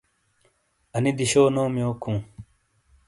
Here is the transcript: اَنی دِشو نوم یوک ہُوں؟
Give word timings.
اَنی 0.95 1.11
دِشو 1.17 1.43
نوم 1.55 1.73
یوک 1.81 2.01
ہُوں؟ 2.05 2.19